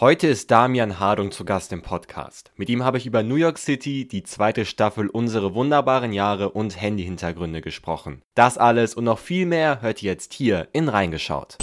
Heute 0.00 0.28
ist 0.28 0.50
Damian 0.50 0.98
Hardung 0.98 1.30
zu 1.30 1.44
Gast 1.44 1.74
im 1.74 1.82
Podcast. 1.82 2.52
Mit 2.56 2.70
ihm 2.70 2.84
habe 2.84 2.96
ich 2.96 3.04
über 3.04 3.22
New 3.22 3.34
York 3.34 3.58
City, 3.58 4.08
die 4.08 4.22
zweite 4.22 4.64
Staffel 4.64 5.08
Unsere 5.08 5.54
wunderbaren 5.54 6.14
Jahre 6.14 6.52
und 6.52 6.80
Handyhintergründe 6.80 7.60
gesprochen. 7.60 8.22
Das 8.34 8.56
alles 8.56 8.94
und 8.94 9.04
noch 9.04 9.18
viel 9.18 9.44
mehr 9.44 9.82
hört 9.82 10.02
ihr 10.02 10.12
jetzt 10.12 10.32
hier 10.32 10.68
in 10.72 10.88
Reingeschaut. 10.88 11.58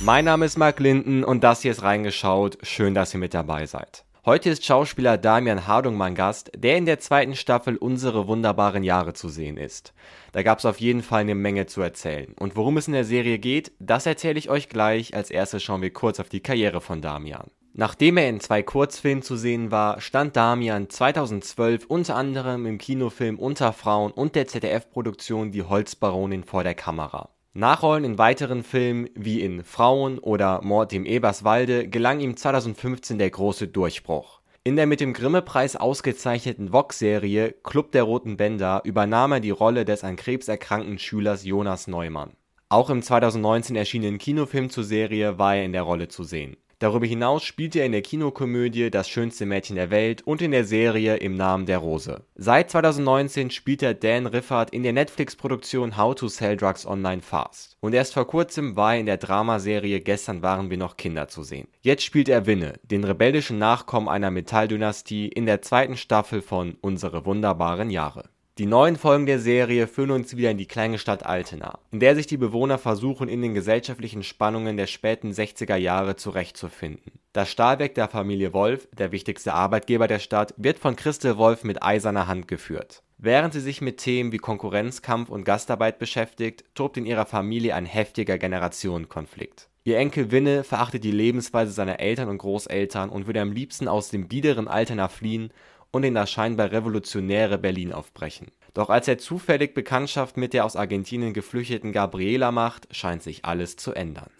Mein 0.00 0.24
Name 0.24 0.44
ist 0.44 0.58
Mark 0.58 0.80
Linden 0.80 1.22
und 1.22 1.44
das 1.44 1.62
hier 1.62 1.70
ist 1.70 1.82
Reingeschaut. 1.84 2.58
Schön, 2.64 2.94
dass 2.94 3.14
ihr 3.14 3.20
mit 3.20 3.32
dabei 3.32 3.66
seid. 3.66 4.07
Heute 4.26 4.50
ist 4.50 4.64
Schauspieler 4.64 5.16
Damian 5.16 5.68
Hardung 5.68 5.96
mein 5.96 6.16
Gast, 6.16 6.50
der 6.56 6.76
in 6.76 6.86
der 6.86 6.98
zweiten 6.98 7.36
Staffel 7.36 7.76
Unsere 7.76 8.26
wunderbaren 8.26 8.82
Jahre 8.82 9.12
zu 9.14 9.28
sehen 9.28 9.56
ist. 9.56 9.94
Da 10.32 10.42
gab 10.42 10.58
es 10.58 10.64
auf 10.64 10.80
jeden 10.80 11.02
Fall 11.02 11.20
eine 11.20 11.36
Menge 11.36 11.66
zu 11.66 11.80
erzählen. 11.82 12.34
Und 12.38 12.56
worum 12.56 12.76
es 12.78 12.88
in 12.88 12.94
der 12.94 13.04
Serie 13.04 13.38
geht, 13.38 13.70
das 13.78 14.06
erzähle 14.06 14.38
ich 14.38 14.50
euch 14.50 14.68
gleich. 14.68 15.14
Als 15.14 15.30
erstes 15.30 15.62
schauen 15.62 15.82
wir 15.82 15.92
kurz 15.92 16.18
auf 16.18 16.28
die 16.28 16.40
Karriere 16.40 16.80
von 16.80 17.00
Damian. 17.00 17.52
Nachdem 17.74 18.16
er 18.16 18.28
in 18.28 18.40
zwei 18.40 18.64
Kurzfilmen 18.64 19.22
zu 19.22 19.36
sehen 19.36 19.70
war, 19.70 20.00
stand 20.00 20.34
Damian 20.34 20.90
2012 20.90 21.86
unter 21.86 22.16
anderem 22.16 22.66
im 22.66 22.78
Kinofilm 22.78 23.38
Unter 23.38 23.72
Frauen 23.72 24.10
und 24.10 24.34
der 24.34 24.48
ZDF-Produktion 24.48 25.52
Die 25.52 25.62
Holzbaronin 25.62 26.42
vor 26.42 26.64
der 26.64 26.74
Kamera. 26.74 27.30
Nachrollen 27.54 28.04
in 28.04 28.18
weiteren 28.18 28.62
Filmen 28.62 29.08
wie 29.14 29.40
in 29.40 29.64
Frauen 29.64 30.18
oder 30.18 30.62
Mord 30.62 30.92
im 30.92 31.06
Eberswalde 31.06 31.88
gelang 31.88 32.20
ihm 32.20 32.36
2015 32.36 33.18
der 33.18 33.30
große 33.30 33.68
Durchbruch. 33.68 34.40
In 34.64 34.76
der 34.76 34.86
mit 34.86 35.00
dem 35.00 35.12
Grimme-Preis 35.12 35.76
ausgezeichneten 35.76 36.72
Vox-Serie 36.72 37.54
Club 37.62 37.92
der 37.92 38.02
roten 38.02 38.36
Bänder 38.36 38.82
übernahm 38.84 39.32
er 39.32 39.40
die 39.40 39.50
Rolle 39.50 39.84
des 39.84 40.04
an 40.04 40.16
Krebs 40.16 40.48
erkrankten 40.48 40.98
Schülers 40.98 41.44
Jonas 41.44 41.86
Neumann. 41.86 42.32
Auch 42.68 42.90
im 42.90 43.02
2019 43.02 43.76
erschienenen 43.76 44.18
Kinofilm 44.18 44.68
zur 44.68 44.84
Serie 44.84 45.38
war 45.38 45.56
er 45.56 45.64
in 45.64 45.72
der 45.72 45.82
Rolle 45.82 46.08
zu 46.08 46.24
sehen 46.24 46.58
Darüber 46.80 47.06
hinaus 47.06 47.42
spielte 47.42 47.80
er 47.80 47.86
in 47.86 47.92
der 47.92 48.02
Kinokomödie 48.02 48.92
Das 48.92 49.08
schönste 49.08 49.46
Mädchen 49.46 49.74
der 49.74 49.90
Welt 49.90 50.22
und 50.22 50.40
in 50.40 50.52
der 50.52 50.64
Serie 50.64 51.16
Im 51.16 51.34
Namen 51.34 51.66
der 51.66 51.78
Rose. 51.78 52.22
Seit 52.36 52.70
2019 52.70 53.50
spielt 53.50 53.82
er 53.82 53.94
Dan 53.94 54.26
Riffard 54.26 54.70
in 54.70 54.84
der 54.84 54.92
Netflix-Produktion 54.92 55.96
How 55.96 56.14
to 56.14 56.28
Sell 56.28 56.56
Drugs 56.56 56.86
Online 56.86 57.20
Fast. 57.20 57.76
Und 57.80 57.94
erst 57.94 58.14
vor 58.14 58.28
kurzem 58.28 58.76
war 58.76 58.94
er 58.94 59.00
in 59.00 59.06
der 59.06 59.16
Dramaserie 59.16 60.00
Gestern 60.00 60.42
waren 60.42 60.70
wir 60.70 60.76
noch 60.76 60.96
Kinder 60.96 61.26
zu 61.26 61.42
sehen. 61.42 61.66
Jetzt 61.80 62.04
spielt 62.04 62.28
er 62.28 62.46
Winne, 62.46 62.74
den 62.84 63.02
rebellischen 63.02 63.58
Nachkommen 63.58 64.08
einer 64.08 64.30
Metalldynastie 64.30 65.26
in 65.26 65.46
der 65.46 65.62
zweiten 65.62 65.96
Staffel 65.96 66.42
von 66.42 66.76
Unsere 66.80 67.26
wunderbaren 67.26 67.90
Jahre 67.90 68.30
die 68.58 68.66
neuen 68.66 68.96
Folgen 68.96 69.26
der 69.26 69.38
Serie 69.38 69.86
führen 69.86 70.10
uns 70.10 70.36
wieder 70.36 70.50
in 70.50 70.58
die 70.58 70.66
kleine 70.66 70.98
Stadt 70.98 71.24
Altena, 71.24 71.78
in 71.92 72.00
der 72.00 72.16
sich 72.16 72.26
die 72.26 72.36
Bewohner 72.36 72.76
versuchen, 72.76 73.28
in 73.28 73.40
den 73.40 73.54
gesellschaftlichen 73.54 74.24
Spannungen 74.24 74.76
der 74.76 74.88
späten 74.88 75.30
60er 75.30 75.76
Jahre 75.76 76.16
zurechtzufinden. 76.16 77.12
Das 77.32 77.50
Stahlwerk 77.50 77.94
der 77.94 78.08
Familie 78.08 78.52
Wolf, 78.52 78.88
der 78.92 79.12
wichtigste 79.12 79.54
Arbeitgeber 79.54 80.08
der 80.08 80.18
Stadt, 80.18 80.54
wird 80.56 80.80
von 80.80 80.96
Christel 80.96 81.36
Wolf 81.36 81.62
mit 81.62 81.84
eiserner 81.84 82.26
Hand 82.26 82.48
geführt. 82.48 83.04
Während 83.16 83.52
sie 83.52 83.60
sich 83.60 83.80
mit 83.80 83.98
Themen 83.98 84.32
wie 84.32 84.38
Konkurrenzkampf 84.38 85.28
und 85.28 85.44
Gastarbeit 85.44 86.00
beschäftigt, 86.00 86.64
tobt 86.74 86.96
in 86.96 87.06
ihrer 87.06 87.26
Familie 87.26 87.76
ein 87.76 87.86
heftiger 87.86 88.38
Generationenkonflikt. 88.38 89.68
Ihr 89.84 89.98
Enkel 89.98 90.32
Winne 90.32 90.64
verachtet 90.64 91.04
die 91.04 91.12
Lebensweise 91.12 91.72
seiner 91.72 92.00
Eltern 92.00 92.28
und 92.28 92.38
Großeltern 92.38 93.08
und 93.08 93.26
würde 93.26 93.40
am 93.40 93.52
liebsten 93.52 93.88
aus 93.88 94.10
dem 94.10 94.28
biederen 94.28 94.68
Altena 94.68 95.08
fliehen 95.08 95.52
und 95.90 96.04
in 96.04 96.14
das 96.14 96.30
scheinbar 96.30 96.72
revolutionäre 96.72 97.58
Berlin 97.58 97.92
aufbrechen. 97.92 98.48
Doch 98.74 98.90
als 98.90 99.08
er 99.08 99.18
zufällig 99.18 99.74
Bekanntschaft 99.74 100.36
mit 100.36 100.52
der 100.52 100.64
aus 100.64 100.76
Argentinien 100.76 101.32
geflüchteten 101.32 101.92
Gabriela 101.92 102.52
macht, 102.52 102.94
scheint 102.94 103.22
sich 103.22 103.44
alles 103.44 103.76
zu 103.76 103.92
ändern. 103.92 104.30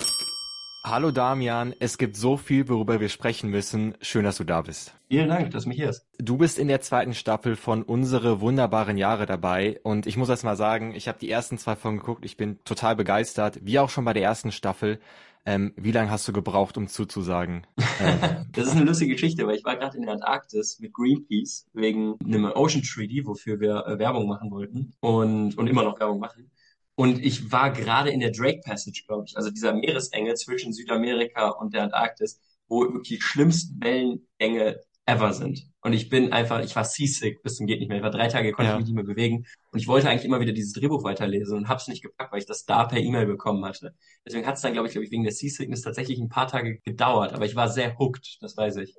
Hallo 0.84 1.10
Damian, 1.10 1.74
es 1.80 1.98
gibt 1.98 2.16
so 2.16 2.36
viel, 2.36 2.68
worüber 2.68 3.00
wir 3.00 3.08
sprechen 3.08 3.50
müssen. 3.50 3.94
Schön, 4.00 4.24
dass 4.24 4.36
du 4.36 4.44
da 4.44 4.62
bist. 4.62 4.94
Vielen 5.08 5.28
Dank, 5.28 5.50
dass 5.50 5.64
du 5.64 5.70
mich 5.70 5.78
hier 5.78 5.90
ist. 5.90 6.06
Du 6.18 6.38
bist 6.38 6.58
in 6.58 6.68
der 6.68 6.80
zweiten 6.80 7.14
Staffel 7.14 7.56
von 7.56 7.82
Unsere 7.82 8.40
wunderbaren 8.40 8.96
Jahre 8.96 9.26
dabei 9.26 9.80
und 9.82 10.06
ich 10.06 10.16
muss 10.16 10.28
erst 10.28 10.44
mal 10.44 10.56
sagen, 10.56 10.94
ich 10.94 11.08
habe 11.08 11.18
die 11.18 11.30
ersten 11.30 11.58
zwei 11.58 11.74
Folgen 11.74 11.98
geguckt, 11.98 12.24
ich 12.24 12.36
bin 12.36 12.62
total 12.64 12.94
begeistert, 12.94 13.58
wie 13.62 13.80
auch 13.80 13.90
schon 13.90 14.04
bei 14.04 14.12
der 14.12 14.22
ersten 14.22 14.52
Staffel. 14.52 15.00
Ähm, 15.44 15.72
wie 15.76 15.92
lange 15.92 16.10
hast 16.10 16.28
du 16.28 16.32
gebraucht, 16.32 16.76
um 16.76 16.88
zuzusagen? 16.88 17.66
das 18.52 18.66
ist 18.66 18.76
eine 18.76 18.84
lustige 18.84 19.14
Geschichte, 19.14 19.46
weil 19.46 19.56
ich 19.56 19.64
war 19.64 19.76
gerade 19.76 19.96
in 19.96 20.04
der 20.04 20.12
Antarktis 20.12 20.78
mit 20.78 20.92
Greenpeace 20.92 21.66
wegen 21.72 22.16
einem 22.24 22.44
Ocean 22.54 22.82
Treaty, 22.82 23.26
wofür 23.26 23.58
wir 23.58 23.84
äh, 23.86 23.98
Werbung 23.98 24.28
machen 24.28 24.50
wollten 24.50 24.92
und, 25.00 25.56
und 25.58 25.66
immer 25.66 25.82
noch 25.82 25.98
Werbung 25.98 26.20
machen. 26.20 26.50
Und 26.98 27.24
ich 27.24 27.52
war 27.52 27.70
gerade 27.70 28.10
in 28.10 28.18
der 28.18 28.32
Drake 28.32 28.60
Passage, 28.64 29.04
glaube 29.06 29.22
ich, 29.28 29.36
also 29.36 29.50
dieser 29.50 29.72
Meeresenge 29.72 30.34
zwischen 30.34 30.72
Südamerika 30.72 31.50
und 31.50 31.72
der 31.72 31.84
Antarktis, 31.84 32.40
wo 32.66 32.80
wirklich 32.80 33.20
die 33.20 33.22
schlimmsten 33.22 33.80
Wellengänge 33.80 34.80
ever 35.06 35.32
sind. 35.32 35.70
Und 35.80 35.92
ich 35.92 36.08
bin 36.08 36.32
einfach, 36.32 36.60
ich 36.60 36.74
war 36.74 36.82
seasick 36.82 37.40
bis 37.44 37.54
zum 37.54 37.68
geht 37.68 37.78
nicht 37.78 37.86
mehr. 37.86 37.98
Ich 37.98 38.02
war 38.02 38.10
drei 38.10 38.26
Tage, 38.26 38.50
konnte 38.50 38.70
ja. 38.70 38.74
ich 38.74 38.80
mich 38.80 38.88
nicht 38.88 38.96
mehr 38.96 39.04
bewegen. 39.04 39.46
Und 39.70 39.78
ich 39.78 39.86
wollte 39.86 40.10
eigentlich 40.10 40.24
immer 40.24 40.40
wieder 40.40 40.52
dieses 40.52 40.72
Drehbuch 40.72 41.04
weiterlesen 41.04 41.56
und 41.56 41.68
habe 41.68 41.78
es 41.78 41.86
nicht 41.86 42.02
gepackt, 42.02 42.32
weil 42.32 42.40
ich 42.40 42.46
das 42.46 42.64
da 42.64 42.82
per 42.82 42.98
E-Mail 42.98 43.26
bekommen 43.26 43.64
hatte. 43.64 43.94
Deswegen 44.26 44.44
hat 44.44 44.56
es 44.56 44.62
dann, 44.62 44.72
glaube 44.72 44.88
ich, 44.88 44.92
glaube 44.92 45.04
ich, 45.04 45.12
wegen 45.12 45.22
der 45.22 45.32
Seasickness 45.32 45.82
tatsächlich 45.82 46.18
ein 46.18 46.28
paar 46.28 46.48
Tage 46.48 46.80
gedauert. 46.80 47.32
Aber 47.32 47.46
ich 47.46 47.54
war 47.54 47.68
sehr 47.68 47.96
hooked, 47.96 48.38
das 48.40 48.56
weiß 48.56 48.74
ich. 48.78 48.96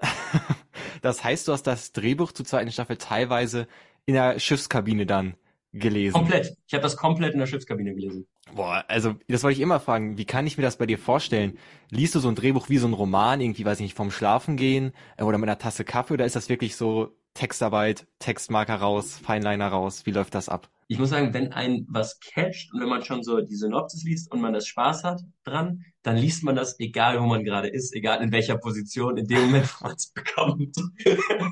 das 1.02 1.22
heißt, 1.22 1.50
du 1.50 1.52
hast 1.52 1.64
das 1.64 1.92
Drehbuch 1.92 2.32
zur 2.32 2.46
zweiten 2.46 2.72
Staffel 2.72 2.96
teilweise 2.96 3.68
in 4.06 4.14
der 4.14 4.40
Schiffskabine 4.40 5.06
dann 5.06 5.36
gelesen. 5.72 6.14
Komplett. 6.14 6.56
Ich 6.68 6.74
habe 6.74 6.82
das 6.82 6.98
komplett 6.98 7.34
in 7.34 7.40
der 7.40 7.46
Schiffskabine 7.46 7.94
gelesen. 7.94 8.28
Boah, 8.56 8.84
also 8.88 9.16
das 9.28 9.44
wollte 9.44 9.58
ich 9.58 9.62
immer 9.62 9.80
fragen. 9.80 10.18
Wie 10.18 10.26
kann 10.26 10.48
ich 10.48 10.58
mir 10.58 10.64
das 10.64 10.78
bei 10.78 10.86
dir 10.86 10.98
vorstellen? 10.98 11.58
Liest 11.90 12.16
du 12.16 12.20
so 12.20 12.30
ein 12.30 12.36
Drehbuch 12.36 12.70
wie 12.70 12.78
so 12.78 12.88
ein 12.88 12.94
Roman, 12.94 13.42
irgendwie, 13.42 13.66
weiß 13.66 13.80
ich 13.80 13.84
nicht, 13.84 13.98
vom 13.98 14.12
Schlafen 14.12 14.58
gehen 14.58 14.94
äh, 15.18 15.24
oder 15.24 15.38
mit 15.38 15.48
einer 15.48 15.60
Tasse 15.60 15.84
Kaffee 15.84 16.16
oder 16.16 16.26
ist 16.26 16.36
das 16.36 16.50
wirklich 16.50 16.76
so 16.76 17.16
Textarbeit, 17.34 18.08
Textmarker 18.18 18.76
raus, 18.76 19.18
Feinliner 19.18 19.68
raus? 19.68 20.06
Wie 20.06 20.12
läuft 20.12 20.36
das 20.36 20.50
ab? 20.50 20.70
ich 20.92 20.98
muss 20.98 21.12
sagen, 21.12 21.36
wenn 21.36 21.54
ein 21.54 21.86
was 21.88 22.20
catcht 22.20 22.74
und 22.74 22.82
wenn 22.82 22.90
man 22.90 23.04
schon 23.04 23.24
so 23.24 23.40
die 23.42 23.56
Synopsis 23.56 24.04
liest 24.04 24.32
und 24.32 24.42
man 24.42 24.54
das 24.54 24.66
Spaß 24.68 25.04
hat 25.04 25.22
dran, 25.44 25.86
dann 26.04 26.18
liest 26.18 26.44
man 26.44 26.56
das, 26.56 26.80
egal 26.80 27.20
wo 27.20 27.26
man 27.26 27.44
gerade 27.44 27.68
ist, 27.68 27.94
egal 27.94 28.22
in 28.22 28.32
welcher 28.32 28.58
Position, 28.58 29.18
in 29.18 29.28
dem 29.28 29.42
Moment, 29.42 29.70
wo 29.80 29.88
man 29.88 29.96
es 29.96 30.08
bekommt. 30.08 30.76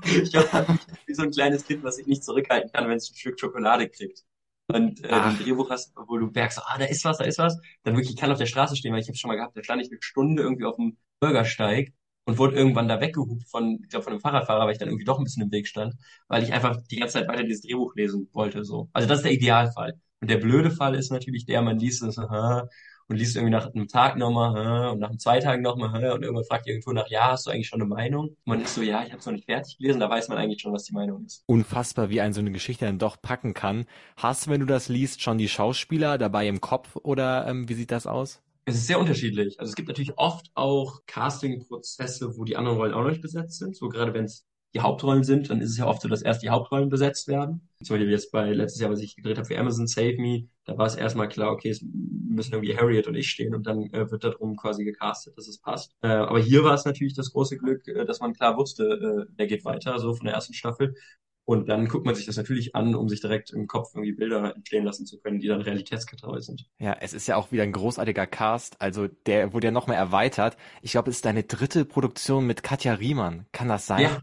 ich 0.06 0.35
habe 0.35 0.80
wie 1.06 1.13
so 1.13 1.24
ein 1.24 1.31
kleines 1.31 1.66
Kind, 1.66 1.84
was 1.84 1.97
sich 1.97 2.08
nicht 2.08 2.24
zurückhalten 2.24 2.72
kann, 2.72 2.88
wenn 2.88 2.97
es 2.97 3.12
ein 3.12 3.16
Stück 3.16 3.40
Schokolade 3.40 3.90
kriegt. 3.90 4.24
Und 4.69 5.03
äh, 5.03 5.09
ein 5.09 5.38
Drehbuch 5.38 5.69
hast, 5.69 5.94
wo 5.96 6.18
du 6.18 6.28
merkst, 6.28 6.59
ah, 6.59 6.78
da 6.78 6.86
ist 6.86 7.06
was, 7.06 7.18
da 7.18 7.24
ist 7.24 7.38
was, 7.40 7.57
dann 7.84 7.96
wirklich 7.96 8.18
kann 8.18 8.31
auf 8.31 8.38
der 8.38 8.47
Straße 8.47 8.75
stehen, 8.75 8.94
weil 8.94 9.00
ich 9.00 9.07
habe 9.07 9.18
schon 9.18 9.30
mal 9.30 9.36
gehabt, 9.36 9.56
da 9.56 9.63
stand 9.63 9.81
ich 9.81 9.90
eine 9.90 10.02
Stunde 10.02 10.44
irgendwie 10.44 10.66
auf 10.66 10.75
dem 10.75 10.97
Bürgersteig 11.22 11.94
und 12.25 12.38
wurde 12.38 12.57
irgendwann 12.57 12.90
da 12.90 13.00
weggehupt 13.00 13.47
von, 13.50 13.80
ich 13.81 13.90
glaube, 13.90 14.03
von 14.03 14.13
einem 14.13 14.22
Fahrradfahrer, 14.22 14.66
weil 14.66 14.74
ich 14.74 14.78
dann 14.78 14.90
irgendwie 14.90 15.06
doch 15.06 15.18
ein 15.18 15.24
bisschen 15.24 15.44
im 15.44 15.52
Weg 15.52 15.68
stand, 15.68 15.96
weil 16.28 16.44
ich 16.44 16.52
einfach 16.52 16.78
die 16.91 16.97
ganze 16.97 17.13
Zeit 17.13 17.30
weiter 17.30 17.44
dieses 17.44 17.62
Drehbuch 17.62 17.96
lesen 17.96 18.30
wollte. 18.34 18.66
So. 18.66 18.90
Also 18.91 19.07
das 19.07 19.19
ist 19.19 19.24
der 19.24 19.31
Idealfall. 19.31 19.94
Und 20.19 20.30
der 20.30 20.38
blöde 20.38 20.72
Fall 20.72 20.96
ist 20.96 21.12
natürlich 21.12 21.46
der, 21.46 21.62
man 21.62 21.80
liest 21.80 22.03
es 22.03 22.18
und 23.07 23.16
liest 23.16 23.35
irgendwie 23.35 23.51
nach 23.51 23.73
einem 23.73 23.88
Tag 23.88 24.18
nochmal 24.18 24.90
und 24.90 25.00
nach 25.00 25.16
zwei 25.18 25.40
Tagen 25.40 25.62
nochmal 25.62 26.12
und 26.12 26.23
irgendwann 26.23 26.45
fragt 26.45 26.68
irgendwo 26.68 26.91
nach, 26.91 27.09
ja, 27.09 27.31
hast 27.31 27.47
du 27.47 27.51
eigentlich 27.51 27.68
schon 27.68 27.81
eine 27.81 27.90
Meinung? 27.90 28.29
Und 28.29 28.47
man 28.47 28.62
ist 28.62 28.75
so, 28.75 28.81
ja, 28.81 29.03
ich 29.03 29.09
habe 29.09 29.19
es 29.19 29.25
noch 29.25 29.34
nicht 29.34 29.45
fertig 29.45 29.78
gelesen, 29.78 30.00
da 30.00 30.09
weiß 30.09 30.28
man 30.28 30.38
eigentlich 30.38 30.62
schon, 30.62 30.73
was 30.73 30.84
die 30.84 30.94
Meinung 30.94 31.25
ist. 31.25 31.44
Unfassbar, 31.45 32.09
wie 32.09 32.22
ein 32.22 32.34
so 32.34 32.41
eine 32.41 32.51
Geschichte 32.51 32.85
dann 32.85 33.00
doch 33.00 33.22
packen 33.22 33.53
kann. 33.53 33.85
Hast 34.16 34.45
du, 34.45 34.51
wenn 34.51 34.59
du 34.59 34.66
das 34.66 34.90
liest, 34.90 35.22
schon 35.22 35.38
die 35.38 35.50
Schauspieler 35.50 36.18
dabei 36.18 36.47
im 36.47 36.62
Kopf 36.62 36.95
oder 36.95 37.47
ähm, 37.47 37.69
wie 37.69 37.73
sieht 37.73 37.91
das 37.91 38.07
aus? 38.07 38.41
Es 38.66 38.75
ist 38.75 38.88
sehr 38.88 39.00
unterschiedlich. 39.00 39.59
Also 39.59 39.69
es 39.69 39.75
gibt 39.75 39.88
natürlich 39.88 40.18
oft 40.18 40.51
auch 40.53 41.00
Casting-Prozesse, 41.06 42.38
wo 42.38 42.44
die 42.44 42.57
anderen 42.57 42.78
Rollen 42.78 42.94
auch 42.94 43.03
noch 43.03 43.09
nicht 43.09 43.22
besetzt 43.22 43.59
sind. 43.59 43.78
So 43.78 43.88
gerade 43.88 44.13
wenn 44.13 44.25
es 44.25 44.45
die 44.74 44.81
Hauptrollen 44.81 45.24
sind, 45.24 45.50
dann 45.50 45.62
ist 45.62 45.72
es 45.72 45.78
ja 45.78 45.88
oft 45.88 46.01
so, 46.01 46.09
dass 46.09 46.22
erst 46.22 46.44
die 46.44 46.50
Hauptrollen 46.50 46.89
besetzt 46.89 47.28
werden. 47.28 47.69
Zum 47.81 47.95
Beispiel 47.95 48.12
jetzt 48.12 48.31
bei 48.31 48.51
letztes 48.51 48.81
Jahr, 48.81 48.91
was 48.91 49.00
ich 49.00 49.16
gedreht 49.16 49.38
habe 49.38 49.47
für 49.47 49.57
Amazon 49.57 49.88
Save 49.88 50.18
Me, 50.18 50.50
da 50.66 50.78
war 50.78 50.85
es 50.85 50.95
erstmal 50.95 51.29
klar, 51.29 51.51
okay, 51.51 51.69
es 51.69 51.84
müssen 52.38 52.53
irgendwie 52.53 52.78
Harriet 52.78 53.08
und 53.08 53.16
ich 53.16 53.30
stehen 53.30 53.53
und 53.53 53.68
dann 53.68 53.92
äh, 53.92 54.09
wird 54.09 54.24
darum 54.24 54.56
quasi 54.56 54.86
gecastet, 54.86 55.38
dass 55.38 55.48
es 55.48 55.59
passt. 55.59 55.94
Äh, 56.02 56.08
aber 56.08 56.39
hier 56.39 56.63
war 56.63 56.74
es 56.74 56.86
natürlich 56.86 57.13
das 57.13 57.34
große 57.34 57.57
Glück, 57.57 57.86
äh, 57.88 58.06
dass 58.06 58.22
man 58.22 58.34
klar 58.34 58.56
wusste, 58.56 58.84
äh, 58.84 59.31
wer 59.36 59.48
geht 59.48 59.66
weiter, 59.66 60.00
so 60.00 60.13
von 60.13 60.25
der 60.25 60.36
ersten 60.36 60.54
Staffel. 60.54 60.95
Und 61.50 61.69
dann 61.69 61.88
guckt 61.88 62.06
man 62.06 62.13
sich 62.13 62.25
das 62.25 62.36
natürlich 62.36 62.75
an, 62.75 62.94
um 62.94 63.07
sich 63.07 63.22
direkt 63.22 63.51
im 63.51 63.68
Kopf 63.68 63.92
irgendwie 63.95 64.12
Bilder 64.12 64.54
entstehen 64.54 64.84
lassen 64.84 65.06
zu 65.06 65.18
können, 65.18 65.39
die 65.39 65.48
dann 65.48 65.62
realitätsgetreu 65.62 66.42
sind. 66.42 66.66
Ja, 66.78 66.98
es 67.00 67.13
ist 67.13 67.25
ja 67.28 67.38
auch 67.38 67.54
wieder 67.54 67.63
ein 67.63 67.72
großartiger 67.72 68.28
Cast. 68.28 68.81
Also 68.81 69.07
der 69.07 69.54
wurde 69.54 69.68
ja 69.68 69.72
nochmal 69.72 69.95
erweitert. 69.95 70.57
Ich 70.81 70.92
glaube, 70.92 71.10
es 71.10 71.18
ist 71.18 71.25
deine 71.25 71.44
dritte 71.44 71.86
Produktion 71.86 72.45
mit 72.45 72.63
Katja 72.63 72.95
Riemann. 72.95 73.45
Kann 73.54 73.69
das 73.69 73.88
sein? 73.88 74.01
Ja, 74.01 74.22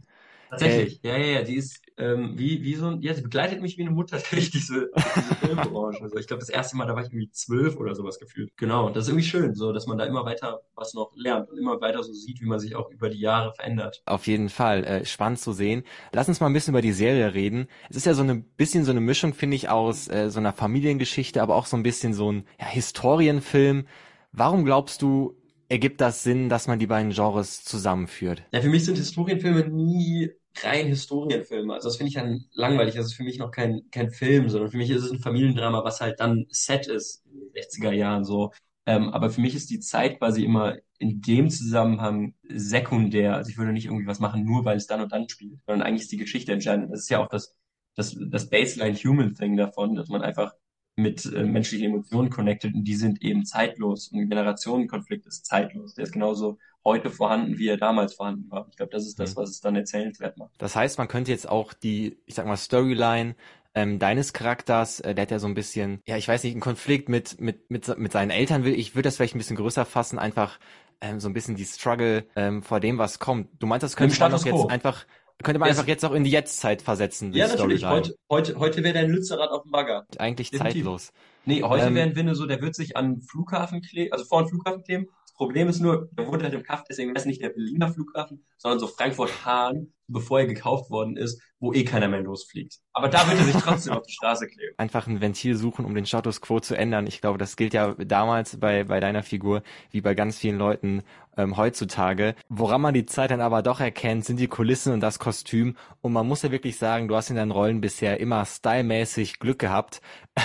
tatsächlich. 0.58 1.04
Äh, 1.04 1.08
ja, 1.08 1.16
ja, 1.16 1.38
ja. 1.38 1.42
Die 1.42 1.56
ist 1.56 1.84
ähm, 1.96 2.32
wie, 2.36 2.62
wie 2.64 2.74
so 2.74 2.88
ein, 2.88 3.02
ja, 3.02 3.14
sie 3.14 3.22
begleitet 3.22 3.62
mich 3.62 3.78
wie 3.78 3.82
eine 3.82 3.90
Mutter 3.90 4.18
durch 4.30 4.50
diese, 4.50 4.90
diese 4.96 5.34
Filmbranche. 5.36 6.02
Also 6.02 6.16
ich 6.16 6.26
glaube, 6.26 6.40
das 6.40 6.48
erste 6.48 6.76
Mal, 6.76 6.86
da 6.86 6.94
war 6.94 7.02
ich 7.02 7.08
irgendwie 7.08 7.30
zwölf 7.30 7.76
oder 7.76 7.94
sowas 7.94 8.18
gefühlt. 8.18 8.56
Genau, 8.56 8.90
das 8.90 9.04
ist 9.04 9.08
irgendwie 9.10 9.26
schön, 9.26 9.54
so, 9.54 9.72
dass 9.72 9.86
man 9.86 9.98
da 9.98 10.04
immer 10.04 10.24
weiter 10.24 10.60
was 10.74 10.94
noch 10.94 11.12
lernt 11.16 11.50
und 11.50 11.58
immer 11.58 11.80
weiter 11.80 12.02
so 12.02 12.12
sieht, 12.12 12.40
wie 12.40 12.46
man 12.46 12.58
sich 12.58 12.74
auch 12.74 12.90
über 12.90 13.10
die 13.10 13.20
Jahre 13.20 13.52
verändert. 13.52 14.02
Auf 14.06 14.26
jeden 14.26 14.48
Fall, 14.48 14.84
äh, 14.84 15.04
spannend 15.04 15.38
zu 15.38 15.52
sehen. 15.52 15.84
Lass 16.12 16.28
uns 16.28 16.40
mal 16.40 16.46
ein 16.46 16.52
bisschen 16.52 16.72
über 16.72 16.82
die 16.82 16.92
Serie 16.92 17.34
reden. 17.34 17.68
Es 17.88 17.96
ist 17.96 18.06
ja 18.06 18.14
so 18.14 18.22
ein 18.22 18.44
bisschen 18.56 18.84
so 18.84 18.90
eine 18.90 19.00
Mischung, 19.00 19.34
finde 19.34 19.56
ich, 19.56 19.68
aus 19.68 20.08
äh, 20.08 20.30
so 20.30 20.40
einer 20.40 20.52
Familiengeschichte, 20.52 21.42
aber 21.42 21.54
auch 21.54 21.66
so 21.66 21.76
ein 21.76 21.82
bisschen 21.82 22.12
so 22.12 22.32
ein 22.32 22.44
ja, 22.58 22.66
Historienfilm. 22.66 23.86
Warum 24.32 24.64
glaubst 24.64 25.00
du, 25.02 25.36
ergibt 25.74 26.00
das 26.00 26.22
Sinn, 26.22 26.48
dass 26.48 26.68
man 26.68 26.78
die 26.78 26.86
beiden 26.86 27.10
Genres 27.10 27.64
zusammenführt? 27.64 28.44
Ja, 28.52 28.60
für 28.60 28.68
mich 28.68 28.84
sind 28.84 28.96
Historienfilme 28.96 29.68
nie 29.68 30.30
rein 30.62 30.86
Historienfilme. 30.86 31.74
Also 31.74 31.88
das 31.88 31.96
finde 31.96 32.10
ich 32.10 32.14
dann 32.14 32.44
langweilig. 32.52 32.94
Das 32.94 33.06
ist 33.06 33.14
für 33.14 33.24
mich 33.24 33.38
noch 33.38 33.50
kein, 33.50 33.82
kein 33.90 34.12
Film, 34.12 34.48
sondern 34.48 34.70
für 34.70 34.76
mich 34.76 34.90
ist 34.90 35.02
es 35.02 35.10
ein 35.10 35.18
Familiendrama, 35.18 35.82
was 35.82 36.00
halt 36.00 36.20
dann 36.20 36.46
Set 36.50 36.86
ist 36.86 37.24
in 37.26 37.40
den 37.40 37.50
60er 37.50 37.90
Jahren 37.90 38.24
so. 38.24 38.52
Ähm, 38.86 39.08
aber 39.08 39.30
für 39.30 39.40
mich 39.40 39.56
ist 39.56 39.68
die 39.70 39.80
Zeit 39.80 40.18
quasi 40.18 40.44
immer 40.44 40.76
in 40.98 41.20
dem 41.20 41.50
Zusammenhang 41.50 42.34
sekundär. 42.48 43.34
Also 43.34 43.50
ich 43.50 43.58
würde 43.58 43.72
nicht 43.72 43.86
irgendwie 43.86 44.06
was 44.06 44.20
machen, 44.20 44.44
nur 44.44 44.64
weil 44.64 44.76
es 44.76 44.86
dann 44.86 45.00
und 45.00 45.10
dann 45.10 45.28
spielt, 45.28 45.58
sondern 45.66 45.84
eigentlich 45.84 46.02
ist 46.02 46.12
die 46.12 46.18
Geschichte 46.18 46.52
entscheidend. 46.52 46.92
Das 46.92 47.00
ist 47.00 47.10
ja 47.10 47.18
auch 47.18 47.28
das, 47.28 47.56
das, 47.96 48.16
das 48.30 48.48
Baseline 48.48 48.96
Human 48.96 49.34
Thing 49.34 49.56
davon, 49.56 49.96
dass 49.96 50.08
man 50.08 50.22
einfach 50.22 50.52
mit 50.96 51.24
äh, 51.26 51.44
menschlichen 51.44 51.86
Emotionen 51.86 52.30
connected 52.30 52.74
und 52.74 52.84
die 52.84 52.94
sind 52.94 53.22
eben 53.22 53.44
zeitlos. 53.44 54.08
Und 54.08 54.20
ein 54.20 54.28
Generationenkonflikt 54.28 55.26
ist 55.26 55.46
zeitlos. 55.46 55.94
Der 55.94 56.04
ist 56.04 56.12
genauso 56.12 56.58
heute 56.84 57.10
vorhanden, 57.10 57.58
wie 57.58 57.68
er 57.68 57.76
damals 57.76 58.14
vorhanden 58.14 58.50
war. 58.50 58.66
Ich 58.70 58.76
glaube, 58.76 58.92
das 58.92 59.06
ist 59.06 59.18
das, 59.18 59.34
mhm. 59.34 59.40
was 59.40 59.50
es 59.50 59.60
dann 59.60 59.74
erzählenswert 59.74 60.36
macht. 60.36 60.50
Das 60.58 60.76
heißt, 60.76 60.98
man 60.98 61.08
könnte 61.08 61.30
jetzt 61.30 61.48
auch 61.48 61.72
die, 61.72 62.18
ich 62.26 62.34
sag 62.34 62.46
mal, 62.46 62.56
Storyline 62.56 63.34
ähm, 63.74 63.98
deines 63.98 64.32
Charakters, 64.32 65.00
äh, 65.00 65.14
der 65.14 65.22
hat 65.22 65.30
ja 65.30 65.38
so 65.38 65.48
ein 65.48 65.54
bisschen, 65.54 66.00
ja, 66.06 66.16
ich 66.16 66.28
weiß 66.28 66.44
nicht, 66.44 66.52
einen 66.52 66.60
Konflikt 66.60 67.08
mit, 67.08 67.40
mit, 67.40 67.70
mit, 67.70 67.98
mit 67.98 68.12
seinen 68.12 68.30
Eltern 68.30 68.64
will. 68.64 68.74
Ich 68.74 68.94
würde 68.94 69.08
das 69.08 69.16
vielleicht 69.16 69.34
ein 69.34 69.38
bisschen 69.38 69.56
größer 69.56 69.84
fassen, 69.84 70.18
einfach 70.18 70.60
ähm, 71.00 71.18
so 71.18 71.28
ein 71.28 71.34
bisschen 71.34 71.56
die 71.56 71.64
Struggle 71.64 72.24
ähm, 72.36 72.62
vor 72.62 72.78
dem, 72.78 72.98
was 72.98 73.18
kommt. 73.18 73.48
Du 73.58 73.66
meinst, 73.66 73.82
das 73.82 73.96
könnte 73.96 74.18
man 74.20 74.30
doch 74.30 74.44
jetzt 74.44 74.70
einfach 74.70 75.06
könnte 75.42 75.58
man 75.58 75.68
einfach 75.68 75.86
jetzt 75.86 76.04
auch 76.04 76.12
in 76.12 76.24
die 76.24 76.30
Jetztzeit 76.30 76.82
versetzen. 76.82 77.32
Ja, 77.32 77.48
natürlich. 77.48 77.84
Heute, 77.84 78.14
heute, 78.30 78.58
heute 78.58 78.82
wäre 78.84 78.94
der 78.94 79.08
Lützerath 79.08 79.50
auf 79.50 79.62
dem 79.62 79.72
Bagger. 79.72 80.06
Eigentlich 80.18 80.50
Definitiv. 80.50 80.82
zeitlos. 80.82 81.12
Nee, 81.44 81.62
heute 81.62 81.86
ähm, 81.86 81.94
wäre 81.94 82.08
ein 82.08 82.16
Winne 82.16 82.34
so, 82.34 82.46
der 82.46 82.62
wird 82.62 82.74
sich 82.74 82.96
an 82.96 83.20
Flughafen 83.20 83.82
kleben, 83.82 84.12
also 84.12 84.24
vor 84.24 84.42
den 84.42 84.48
Flughafen 84.48 84.82
kleben. 84.82 85.06
Problem 85.34 85.68
ist 85.68 85.80
nur, 85.80 86.08
der 86.12 86.26
wohnt 86.26 86.42
halt 86.42 86.54
im 86.54 86.62
Kaff, 86.62 86.84
deswegen 86.88 87.14
ist 87.14 87.26
nicht 87.26 87.42
der 87.42 87.50
Berliner 87.50 87.92
Flughafen, 87.92 88.44
sondern 88.56 88.78
so 88.78 88.86
Frankfurt-Hahn 88.86 89.92
bevor 90.08 90.40
er 90.40 90.46
gekauft 90.46 90.90
worden 90.90 91.16
ist, 91.16 91.40
wo 91.58 91.72
eh 91.72 91.84
keiner 91.84 92.08
mehr 92.08 92.20
losfliegt. 92.20 92.78
Aber 92.92 93.08
da 93.08 93.26
wird 93.28 93.38
er 93.38 93.44
sich 93.44 93.56
trotzdem 93.56 93.94
auf 93.94 94.02
die 94.02 94.12
Straße 94.12 94.46
kleben. 94.46 94.74
Einfach 94.76 95.06
ein 95.06 95.20
Ventil 95.20 95.56
suchen, 95.56 95.84
um 95.84 95.94
den 95.94 96.06
Status 96.06 96.40
quo 96.40 96.60
zu 96.60 96.76
ändern. 96.76 97.06
Ich 97.06 97.20
glaube, 97.20 97.38
das 97.38 97.56
gilt 97.56 97.72
ja 97.74 97.94
damals 97.94 98.58
bei, 98.58 98.84
bei 98.84 99.00
deiner 99.00 99.22
Figur 99.22 99.62
wie 99.90 100.00
bei 100.00 100.14
ganz 100.14 100.38
vielen 100.38 100.58
Leuten 100.58 101.02
ähm, 101.36 101.56
heutzutage. 101.56 102.34
Woran 102.48 102.80
man 102.80 102.94
die 102.94 103.06
Zeit 103.06 103.30
dann 103.30 103.40
aber 103.40 103.62
doch 103.62 103.80
erkennt, 103.80 104.24
sind 104.24 104.38
die 104.38 104.48
Kulissen 104.48 104.92
und 104.92 105.00
das 105.00 105.18
Kostüm. 105.18 105.76
Und 106.02 106.12
man 106.12 106.28
muss 106.28 106.42
ja 106.42 106.50
wirklich 106.50 106.76
sagen, 106.76 107.08
du 107.08 107.16
hast 107.16 107.30
in 107.30 107.36
deinen 107.36 107.50
Rollen 107.50 107.80
bisher 107.80 108.20
immer 108.20 108.44
stylmäßig 108.44 109.38
Glück 109.38 109.58
gehabt. 109.58 110.00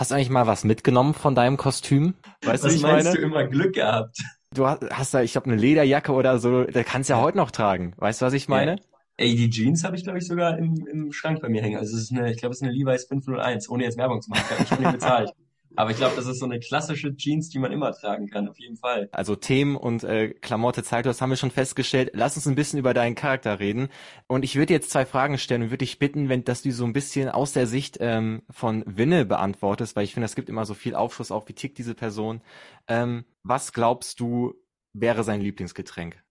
Hast 0.00 0.10
du 0.10 0.14
eigentlich 0.14 0.30
mal 0.30 0.46
was 0.46 0.64
mitgenommen 0.64 1.12
von 1.12 1.34
deinem 1.34 1.58
Kostüm? 1.58 2.14
Weißt 2.42 2.64
was 2.64 2.74
du, 2.74 2.80
meinst 2.80 3.04
meine? 3.04 3.16
du 3.18 3.22
immer 3.22 3.44
Glück 3.44 3.74
gehabt? 3.74 4.16
Du 4.54 4.66
hast, 4.66 4.82
hast 4.90 5.12
da, 5.12 5.20
ich 5.20 5.32
glaube, 5.32 5.50
eine 5.50 5.60
Lederjacke 5.60 6.12
oder 6.12 6.38
so, 6.38 6.64
da 6.64 6.82
kannst 6.84 7.10
du 7.10 7.12
ja 7.12 7.20
heute 7.20 7.36
noch 7.36 7.50
tragen. 7.50 7.92
Weißt 7.98 8.22
du, 8.22 8.24
was 8.24 8.32
ich 8.32 8.48
meine? 8.48 8.76
Ja. 8.76 8.78
Ey, 9.18 9.36
die 9.36 9.50
Jeans 9.50 9.84
habe 9.84 9.96
ich, 9.96 10.04
glaube 10.04 10.16
ich, 10.16 10.26
sogar 10.26 10.56
im, 10.56 10.86
im 10.90 11.12
Schrank 11.12 11.42
bei 11.42 11.50
mir 11.50 11.60
hängen. 11.60 11.76
Also 11.76 11.94
es 11.94 12.04
ist 12.04 12.12
eine, 12.12 12.32
ich 12.32 12.38
glaube, 12.38 12.54
es 12.54 12.62
ist 12.62 12.66
eine 12.66 12.72
Levi's 12.72 13.04
501, 13.08 13.68
ohne 13.68 13.84
jetzt 13.84 13.98
Werbung 13.98 14.22
zu 14.22 14.30
machen. 14.30 14.42
Ich 14.58 14.70
habe 14.70 14.82
nicht 14.82 14.92
bezahlt. 14.92 15.32
Aber 15.76 15.90
ich 15.90 15.96
glaube, 15.96 16.16
das 16.16 16.26
ist 16.26 16.40
so 16.40 16.44
eine 16.44 16.58
klassische 16.58 17.14
Jeans, 17.16 17.48
die 17.48 17.58
man 17.58 17.72
immer 17.72 17.92
tragen 17.92 18.28
kann, 18.28 18.48
auf 18.48 18.58
jeden 18.58 18.76
Fall. 18.76 19.08
Also 19.12 19.36
Themen 19.36 19.76
und 19.76 20.04
äh, 20.04 20.30
Klamotte 20.30 20.82
zeitlos 20.82 21.20
haben 21.20 21.30
wir 21.30 21.36
schon 21.36 21.50
festgestellt. 21.50 22.10
Lass 22.12 22.36
uns 22.36 22.46
ein 22.46 22.54
bisschen 22.54 22.78
über 22.78 22.92
deinen 22.92 23.14
Charakter 23.14 23.60
reden. 23.60 23.88
Und 24.26 24.44
ich 24.44 24.56
würde 24.56 24.72
jetzt 24.72 24.90
zwei 24.90 25.06
Fragen 25.06 25.38
stellen 25.38 25.62
und 25.62 25.70
würde 25.70 25.84
dich 25.84 25.98
bitten, 25.98 26.28
wenn 26.28 26.44
dass 26.44 26.62
du 26.62 26.72
so 26.72 26.84
ein 26.84 26.92
bisschen 26.92 27.28
aus 27.28 27.52
der 27.52 27.66
Sicht 27.66 27.98
ähm, 28.00 28.42
von 28.50 28.82
Winne 28.86 29.24
beantwortest, 29.24 29.96
weil 29.96 30.04
ich 30.04 30.14
finde, 30.14 30.26
es 30.26 30.34
gibt 30.34 30.48
immer 30.48 30.64
so 30.64 30.74
viel 30.74 30.94
Aufschluss 30.94 31.30
auf, 31.30 31.48
wie 31.48 31.54
tickt 31.54 31.78
diese 31.78 31.94
Person. 31.94 32.42
Ähm, 32.88 33.24
was 33.42 33.72
glaubst 33.72 34.20
du, 34.20 34.54
wäre 34.92 35.24
sein 35.24 35.40
Lieblingsgetränk? 35.40 36.22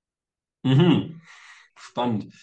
Mhm. 0.64 1.22
Spannend. 1.76 2.34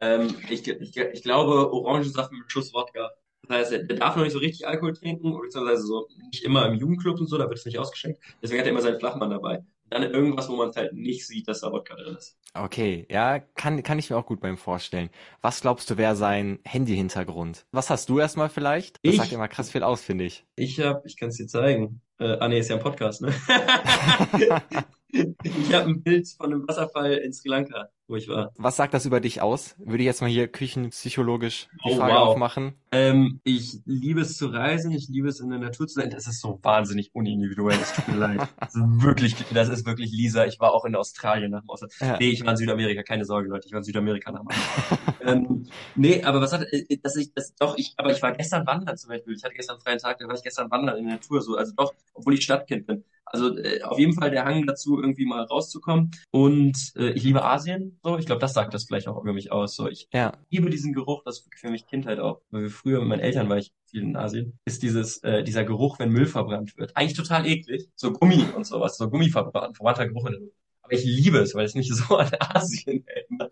Ähm, 0.00 0.34
ich, 0.50 0.66
ich, 0.66 0.96
ich 0.96 1.22
glaube, 1.22 1.72
Orangensaft 1.72 2.32
mit 2.32 2.50
Schuss 2.50 2.74
Wodka. 2.74 3.10
Das 3.52 3.70
heißt, 3.70 3.72
er 3.72 3.96
darf 3.96 4.16
noch 4.16 4.22
nicht 4.22 4.32
so 4.32 4.38
richtig 4.38 4.66
Alkohol 4.66 4.94
trinken, 4.94 5.38
beziehungsweise 5.38 5.82
so 5.82 6.08
nicht 6.30 6.42
immer 6.42 6.66
im 6.66 6.78
Jugendclub 6.78 7.20
und 7.20 7.26
so, 7.26 7.36
da 7.36 7.48
wird 7.48 7.58
es 7.58 7.66
nicht 7.66 7.78
ausgeschenkt. 7.78 8.18
Deswegen 8.40 8.60
hat 8.60 8.66
er 8.66 8.72
immer 8.72 8.80
seinen 8.80 8.98
Flachmann 8.98 9.28
dabei. 9.28 9.62
Dann 9.90 10.04
irgendwas, 10.04 10.48
wo 10.48 10.56
man 10.56 10.70
es 10.70 10.76
halt 10.76 10.94
nicht 10.94 11.26
sieht, 11.26 11.48
dass 11.48 11.60
da 11.60 11.70
Wodka 11.70 11.94
drin 11.94 12.16
ist. 12.16 12.38
Okay, 12.54 13.06
ja, 13.10 13.40
kann, 13.40 13.82
kann 13.82 13.98
ich 13.98 14.08
mir 14.08 14.16
auch 14.16 14.24
gut 14.24 14.40
beim 14.40 14.56
vorstellen. 14.56 15.10
Was 15.42 15.60
glaubst 15.60 15.90
du, 15.90 15.98
wäre 15.98 16.16
sein 16.16 16.60
Handy-Hintergrund? 16.64 17.66
Was 17.72 17.90
hast 17.90 18.08
du 18.08 18.18
erstmal 18.18 18.48
vielleicht? 18.48 18.96
Das 19.02 19.12
ich, 19.12 19.20
sagt 19.20 19.32
immer 19.32 19.48
krass 19.48 19.70
viel 19.70 19.82
aus, 19.82 20.00
finde 20.00 20.24
ich. 20.24 20.46
Ich 20.56 20.80
hab, 20.80 21.04
ich 21.04 21.18
kann 21.18 21.28
es 21.28 21.36
dir 21.36 21.46
zeigen. 21.46 22.00
Äh, 22.18 22.38
ah 22.40 22.48
nee, 22.48 22.58
ist 22.58 22.70
ja 22.70 22.76
ein 22.76 22.82
Podcast, 22.82 23.20
ne? 23.20 23.34
ich 25.12 25.74
habe 25.74 25.88
ein 25.88 26.02
Bild 26.02 26.28
von 26.28 26.52
einem 26.52 26.66
Wasserfall 26.66 27.12
in 27.12 27.32
Sri 27.32 27.48
Lanka 27.48 27.90
wo 28.12 28.16
ich 28.16 28.28
war. 28.28 28.52
Was 28.56 28.76
sagt 28.76 28.94
das 28.94 29.06
über 29.06 29.20
dich 29.20 29.40
aus? 29.40 29.74
Würde 29.78 30.02
ich 30.02 30.06
jetzt 30.06 30.20
mal 30.20 30.28
hier 30.28 30.46
küchenpsychologisch 30.46 31.68
die 31.84 31.92
oh, 31.92 31.96
Frage 31.96 32.12
wow. 32.12 32.28
aufmachen. 32.28 32.74
Ähm, 32.92 33.40
ich 33.42 33.80
liebe 33.86 34.20
es 34.20 34.36
zu 34.36 34.48
reisen, 34.48 34.92
ich 34.92 35.08
liebe 35.08 35.28
es 35.28 35.40
in 35.40 35.48
der 35.48 35.58
Natur 35.58 35.88
zu 35.88 35.94
sein. 35.94 36.10
Das 36.10 36.26
ist 36.26 36.40
so 36.40 36.58
wahnsinnig 36.62 37.14
unindividuell, 37.14 37.78
es 37.80 37.92
tut 37.94 38.08
mir 38.08 38.16
leid. 38.16 38.40
Das 38.60 38.74
ist 38.74 39.02
wirklich, 39.02 39.34
das 39.52 39.68
ist 39.68 39.86
wirklich 39.86 40.12
Lisa. 40.12 40.44
Ich 40.44 40.60
war 40.60 40.72
auch 40.72 40.84
in 40.84 40.94
Australien 40.94 41.50
nach 41.50 41.62
dem 41.62 41.70
Ausland. 41.70 41.92
Ja. 42.00 42.16
Nee, 42.18 42.30
ich 42.30 42.44
war 42.44 42.52
in 42.52 42.56
Südamerika, 42.56 43.02
keine 43.02 43.24
Sorge, 43.24 43.48
Leute, 43.48 43.66
ich 43.66 43.72
war 43.72 43.78
in 43.78 43.84
Südamerika 43.84 44.30
nach 44.30 44.40
dem 44.40 44.48
ähm, 45.26 45.66
Nee, 45.94 46.22
aber 46.22 46.40
was 46.40 46.52
hat, 46.52 46.66
äh, 46.70 46.98
dass 47.02 47.16
ich, 47.16 47.32
das, 47.32 47.54
doch, 47.54 47.76
ich, 47.78 47.94
aber 47.96 48.12
ich 48.12 48.22
war 48.22 48.32
gestern 48.32 48.66
wandern 48.66 48.96
zum 48.96 49.08
Beispiel. 49.08 49.34
Ich 49.34 49.42
hatte 49.42 49.54
gestern 49.54 49.74
einen 49.74 49.82
freien 49.82 49.98
Tag, 49.98 50.18
da 50.18 50.26
war 50.26 50.34
ich 50.34 50.42
gestern 50.42 50.70
wandern 50.70 50.98
in 50.98 51.06
der 51.06 51.14
Natur, 51.14 51.40
so, 51.40 51.56
also 51.56 51.72
doch, 51.76 51.94
obwohl 52.12 52.34
ich 52.34 52.44
Stadtkind 52.44 52.86
bin. 52.86 53.04
Also 53.32 53.56
äh, 53.56 53.80
auf 53.82 53.98
jeden 53.98 54.12
Fall 54.12 54.30
der 54.30 54.44
Hang 54.44 54.66
dazu, 54.66 55.00
irgendwie 55.00 55.24
mal 55.24 55.42
rauszukommen. 55.44 56.10
Und 56.30 56.92
äh, 56.96 57.12
ich 57.12 57.24
liebe 57.24 57.42
Asien. 57.42 57.98
So, 58.02 58.18
ich 58.18 58.26
glaube, 58.26 58.40
das 58.40 58.52
sagt 58.52 58.74
das 58.74 58.84
vielleicht 58.84 59.08
auch 59.08 59.20
über 59.20 59.32
mich 59.32 59.50
aus. 59.50 59.74
So, 59.74 59.88
ich 59.88 60.08
ja. 60.12 60.32
liebe 60.50 60.68
diesen 60.68 60.92
Geruch, 60.92 61.22
das 61.24 61.38
ist 61.38 61.48
für 61.56 61.70
mich 61.70 61.86
Kindheit 61.86 62.20
auch. 62.20 62.42
Weil 62.50 62.62
wir 62.62 62.70
früher 62.70 63.00
mit 63.00 63.08
meinen 63.08 63.20
Eltern 63.20 63.48
war 63.48 63.56
ich 63.56 63.72
viel 63.86 64.02
in 64.02 64.16
Asien, 64.16 64.58
ist 64.66 64.82
dieses, 64.82 65.22
äh, 65.22 65.42
dieser 65.42 65.64
Geruch, 65.64 65.98
wenn 65.98 66.10
Müll 66.10 66.26
verbrannt 66.26 66.76
wird. 66.76 66.94
Eigentlich 66.94 67.16
total 67.16 67.46
eklig. 67.46 67.88
So 67.96 68.12
Gummi 68.12 68.44
und 68.54 68.66
sowas, 68.66 68.98
so 68.98 69.08
Gummi 69.08 69.30
verbrannt, 69.30 69.76
verbrannter 69.76 70.06
Geruch 70.08 70.26
in 70.26 70.32
der 70.32 70.40
Luft. 70.42 70.56
Aber 70.82 70.92
ich 70.92 71.04
liebe 71.04 71.38
es, 71.38 71.54
weil 71.54 71.64
es 71.64 71.74
nicht 71.74 71.94
so 71.94 72.16
an 72.16 72.30
Asien 72.38 73.02
erinnert. 73.06 73.50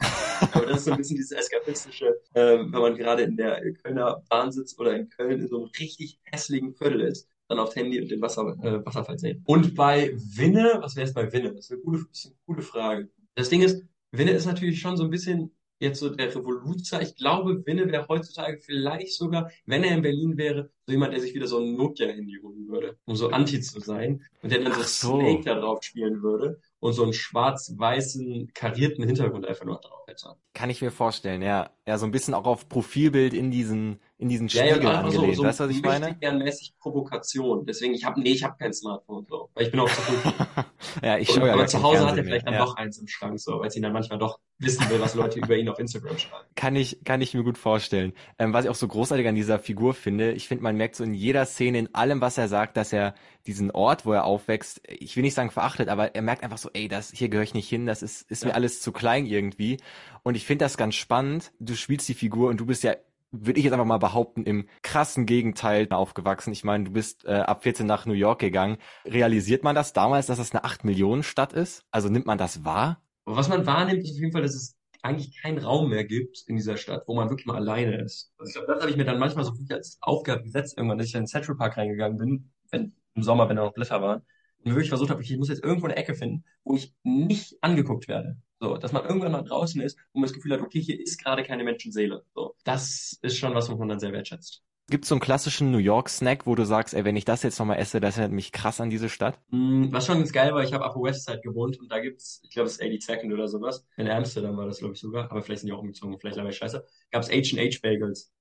Aber 0.53 0.67
das 0.67 0.79
ist 0.79 0.85
so 0.85 0.91
ein 0.91 0.99
bisschen 0.99 1.17
dieses 1.17 1.33
eskapistische, 1.33 2.21
äh, 2.35 2.59
wenn 2.59 2.71
man 2.71 2.97
gerade 2.97 3.23
in 3.23 3.37
der 3.39 3.63
Kölner 3.75 4.23
Bahn 4.29 4.53
sitzt 4.53 4.79
oder 4.79 4.95
in 4.95 5.09
Köln 5.09 5.41
in 5.41 5.49
so 5.49 5.57
einem 5.57 5.71
richtig 5.79 6.19
hässlichen 6.25 6.75
Viertel 6.75 7.01
ist 7.01 7.31
dann 7.51 7.59
aufs 7.59 7.77
Handy 7.77 8.01
und 8.01 8.11
den 8.11 8.23
Wasser, 8.23 8.57
äh, 8.63 8.85
Wasserfall 8.87 9.19
sehen. 9.19 9.43
Und 9.45 9.75
bei 9.75 10.13
Winne, 10.15 10.79
was 10.81 10.95
wäre 10.97 11.07
es 11.07 11.13
bei 11.13 11.31
Winne? 11.33 11.53
Das 11.53 11.67
ist 11.67 11.73
eine 11.73 11.81
gute, 11.81 12.07
ist 12.11 12.27
eine 12.27 12.35
gute 12.47 12.63
Frage. 12.63 13.11
Das 13.35 13.49
Ding 13.49 13.63
ist, 13.63 13.83
Winne 14.13 14.31
ist 14.31 14.47
natürlich 14.47 14.81
schon 14.81 14.97
so 14.97 15.05
ein 15.05 15.11
bisschen 15.11 15.51
jetzt 15.81 15.99
so 15.99 16.11
der 16.11 16.35
Revoluzer. 16.35 17.03
Ich 17.03 17.17
glaube, 17.17 17.65
Winne 17.67 17.91
wäre 17.91 18.07
heutzutage 18.09 18.59
vielleicht 18.59 19.15
sogar, 19.15 19.51
wenn 19.67 19.83
er 19.83 19.97
in 19.97 20.03
Berlin 20.03 20.37
wäre, 20.37 20.71
so 20.87 20.93
jemand, 20.93 21.13
der 21.13 21.21
sich 21.21 21.35
wieder 21.35 21.47
so 21.47 21.59
ein 21.59 21.75
Nokia-Handy 21.75 22.39
holen 22.43 22.69
würde, 22.69 22.99
um 23.07 23.17
so 23.17 23.31
anti 23.31 23.61
zu 23.61 23.81
sein 23.81 24.23
und 24.43 24.53
der 24.53 24.63
dann 24.63 24.73
so, 24.75 24.83
so. 24.83 25.21
Snake 25.21 25.45
da 25.45 25.55
drauf 25.55 25.83
spielen 25.83 26.23
würde 26.23 26.61
und 26.79 26.93
so 26.93 27.03
einen 27.03 27.15
schwarz-weißen 27.15 28.53
karierten 28.55 29.05
Hintergrund 29.05 29.47
einfach 29.47 29.65
nur 29.65 29.81
drauf 29.81 30.07
hätte. 30.07 30.37
Kann 30.55 30.71
ich 30.71 30.83
mir 30.83 30.91
vorstellen, 30.91 31.43
ja. 31.43 31.71
Ja, 31.87 31.99
so 31.99 32.05
ein 32.05 32.13
bisschen 32.13 32.35
auch 32.35 32.47
auf 32.47 32.69
Profilbild 32.69 33.35
in 33.35 33.51
diesen 33.51 33.99
in 34.21 34.29
diesen 34.29 34.51
Spiegel 34.51 34.83
ja, 34.83 35.01
angelehnt. 35.01 35.35
So, 35.35 35.43
so 35.43 35.49
weißt 35.49 35.61
du, 35.61 35.65
was 35.65 35.71
ich 35.71 35.83
meine? 35.83 36.15
mäßig 36.21 36.75
Provokation. 36.79 37.65
Deswegen, 37.65 37.95
ich 37.95 38.05
habe 38.05 38.21
nee, 38.21 38.33
ich 38.33 38.45
habe 38.45 38.55
kein 38.59 38.73
Smartphone 38.73 39.25
so, 39.27 39.49
weil 39.55 39.65
ich 39.65 39.71
bin 39.71 39.81
auch 39.81 39.89
zu 39.89 40.03
gut. 40.03 40.35
ja, 41.03 41.17
ich 41.17 41.31
schaue 41.31 41.47
ja 41.47 41.55
Aber 41.55 41.67
zu 41.67 41.83
Hause 41.83 42.07
hat 42.07 42.19
er 42.19 42.25
vielleicht 42.25 42.47
dann 42.47 42.53
ja. 42.53 42.61
doch 42.61 42.77
eins 42.77 42.99
im 42.99 43.09
Schrank, 43.09 43.41
so, 43.41 43.61
weil 43.61 43.71
sie 43.71 43.81
dann 43.81 43.95
manchmal 43.95 44.19
doch 44.19 44.39
wissen 44.59 44.91
will, 44.91 45.01
was 45.01 45.15
Leute 45.15 45.39
über 45.39 45.57
ihn 45.57 45.71
auf 45.71 45.79
Instagram 45.79 46.19
schreiben. 46.19 46.45
Kann 46.55 46.77
ich, 46.77 47.03
kann 47.03 47.23
ich 47.23 47.33
mir 47.33 47.43
gut 47.43 47.57
vorstellen. 47.57 48.13
Ähm, 48.39 48.53
was 48.53 48.67
ich 48.67 48.71
auch 48.71 48.75
so 48.75 48.87
großartig 48.87 49.27
an 49.27 49.35
dieser 49.35 49.59
Figur 49.59 49.95
finde, 49.95 50.33
ich 50.33 50.49
finde, 50.49 50.65
man 50.65 50.77
merkt 50.77 50.97
so 50.97 51.05
in 51.05 51.15
jeder 51.15 51.47
Szene, 51.47 51.79
in 51.79 51.95
allem, 51.95 52.21
was 52.21 52.37
er 52.37 52.49
sagt, 52.49 52.77
dass 52.77 52.93
er 52.93 53.15
diesen 53.47 53.71
Ort, 53.71 54.05
wo 54.05 54.13
er 54.13 54.25
aufwächst, 54.25 54.83
ich 54.87 55.17
will 55.17 55.23
nicht 55.23 55.33
sagen 55.33 55.51
verachtet, 55.51 55.89
aber 55.89 56.15
er 56.15 56.21
merkt 56.21 56.43
einfach 56.43 56.59
so, 56.59 56.69
ey, 56.75 56.89
das 56.89 57.11
hier 57.11 57.31
gehöre 57.31 57.45
ich 57.45 57.55
nicht 57.55 57.71
hin, 57.71 57.87
das 57.87 58.03
ist, 58.03 58.31
ist 58.31 58.43
ja. 58.43 58.51
mir 58.51 58.55
alles 58.55 58.83
zu 58.83 58.93
klein 58.93 59.25
irgendwie. 59.25 59.79
Und 60.23 60.35
ich 60.35 60.45
finde 60.45 60.67
das 60.67 60.77
ganz 60.77 60.95
spannend. 60.95 61.53
Du 61.59 61.75
spielst 61.75 62.07
die 62.07 62.15
Figur 62.15 62.51
und 62.51 62.59
du 62.61 62.67
bist 62.67 62.83
ja 62.83 62.97
würde 63.33 63.59
ich 63.59 63.65
jetzt 63.65 63.73
einfach 63.73 63.87
mal 63.87 63.99
behaupten, 63.99 64.45
im 64.45 64.69
krassen 64.83 65.27
Gegenteil 65.27 65.89
aufgewachsen. 65.91 66.53
Ich 66.53 66.65
meine, 66.65 66.85
du 66.85 66.91
bist 66.93 67.25
äh, 67.25 67.33
ab 67.33 67.63
14 67.63 67.87
nach 67.87 68.07
New 68.07 68.13
York 68.13 68.41
gegangen. 68.41 68.79
Realisiert 69.05 69.63
man 69.63 69.75
das 69.75 69.93
damals, 69.93 70.27
dass 70.27 70.39
das 70.39 70.53
eine 70.53 70.65
8 70.65 70.85
Millionen 70.85 71.23
Stadt 71.23 71.53
ist? 71.53 71.85
Also 71.91 72.09
nimmt 72.09 72.27
man 72.27 72.39
das 72.39 72.65
wahr? 72.65 73.01
Was 73.25 73.49
man 73.49 73.67
wahrnimmt, 73.67 74.03
ist 74.03 74.13
auf 74.13 74.21
jeden 74.21 74.33
Fall, 74.33 74.43
dass 74.43 74.55
es 74.55 74.77
eigentlich 75.03 75.41
keinen 75.41 75.59
Raum 75.59 75.89
mehr 75.91 76.05
gibt 76.05 76.45
in 76.47 76.57
dieser 76.57 76.77
Stadt, 76.77 77.05
wo 77.07 77.15
man 77.15 77.31
wirklich 77.31 77.47
mal 77.47 77.57
alleine 77.57 78.03
ist. 78.03 78.33
Also 78.39 78.51
ich 78.51 78.55
glaube, 78.55 78.73
das 78.73 78.83
habe 78.83 78.91
ich 78.91 78.97
mir 78.97 79.05
dann 79.05 79.19
manchmal 79.19 79.45
so 79.45 79.53
als 79.71 79.99
Aufgabe 80.01 80.43
gesetzt, 80.43 80.77
irgendwann, 80.77 80.99
dass 80.99 81.07
ich 81.07 81.15
in 81.15 81.23
den 81.23 81.27
Central 81.27 81.57
Park 81.57 81.77
reingegangen 81.77 82.19
bin, 82.19 82.53
wenn, 82.71 82.95
im 83.15 83.23
Sommer, 83.23 83.49
wenn 83.49 83.57
da 83.57 83.65
noch 83.65 83.73
Blätter 83.73 84.03
waren, 84.03 84.23
und 84.63 84.73
wirklich 84.73 84.91
versucht 84.91 85.11
habe, 85.11 85.23
ich 85.23 85.37
muss 85.39 85.49
jetzt 85.49 85.65
irgendwo 85.65 85.87
eine 85.87 85.97
Ecke 85.97 86.15
finden, 86.15 86.45
wo 86.65 86.75
ich 86.75 86.95
nicht 87.03 87.57
angeguckt 87.63 88.09
werde. 88.09 88.37
So, 88.61 88.77
dass 88.77 88.93
man 88.93 89.05
irgendwann 89.05 89.33
mal 89.33 89.43
draußen 89.43 89.81
ist 89.81 89.97
und 90.13 90.21
man 90.21 90.29
das 90.29 90.35
Gefühl 90.35 90.53
hat, 90.53 90.61
okay, 90.61 90.81
hier 90.81 91.01
ist 91.01 91.23
gerade 91.23 91.43
keine 91.43 91.65
Menschenseele. 91.65 92.25
So, 92.35 92.55
das 92.65 93.19
ist 93.23 93.39
schon 93.39 93.55
was, 93.55 93.71
was 93.71 93.79
man 93.79 93.89
dann 93.89 94.01
sehr 94.01 94.13
wertschätzt. 94.13 94.63
Gibt 94.91 95.05
es 95.05 95.09
so 95.09 95.15
einen 95.15 95.21
klassischen 95.21 95.71
New 95.71 95.79
York-Snack, 95.79 96.47
wo 96.47 96.57
du 96.57 96.65
sagst, 96.65 96.95
ey, 96.95 97.05
wenn 97.05 97.15
ich 97.15 97.25
das 97.25 97.45
jetzt 97.45 97.61
nochmal 97.61 97.79
esse, 97.79 98.01
das 98.01 98.17
erinnert 98.17 98.35
mich 98.35 98.51
krass 98.51 98.81
an 98.81 98.91
diese 98.91 99.09
Stadt? 99.09 99.39
Mm, 99.51 99.93
was 99.93 100.07
schon 100.07 100.19
ganz 100.19 100.33
geil 100.33 100.53
war, 100.53 100.65
ich 100.65 100.73
habe 100.73 100.85
Upper 100.85 101.01
West 101.01 101.27
Side 101.27 101.41
gewohnt 101.43 101.79
und 101.79 101.91
da 101.93 102.01
gibt's, 102.01 102.41
ich 102.43 102.51
glaube, 102.51 102.67
es 102.67 102.73
ist 102.73 102.81
82nd 102.83 103.33
oder 103.33 103.47
sowas. 103.47 103.87
In 103.97 104.09
Amsterdam 104.09 104.57
war 104.57 104.67
das, 104.67 104.79
glaube 104.79 104.95
ich, 104.95 105.01
sogar, 105.01 105.31
aber 105.31 105.43
vielleicht 105.43 105.61
sind 105.61 105.69
die 105.69 105.73
auch 105.73 105.79
umgezogen, 105.79 106.19
vielleicht 106.19 106.37
labber 106.37 106.51
ich 106.51 106.57
scheiße. 106.57 106.85
Gab's 107.13 107.31
H&H 107.31 107.79
Bagels. 107.83 108.33